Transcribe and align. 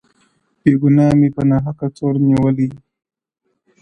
•بې 0.61 0.71
گناه 0.81 1.13
مي 1.19 1.29
په 1.35 1.41
ناحقه 1.49 1.87
تور 1.95 2.13
نيولي, 2.27 2.69